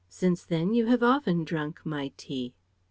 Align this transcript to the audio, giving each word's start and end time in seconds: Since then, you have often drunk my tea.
Since 0.09 0.43
then, 0.45 0.73
you 0.73 0.87
have 0.87 1.03
often 1.03 1.43
drunk 1.43 1.85
my 1.85 2.11
tea. 2.17 2.55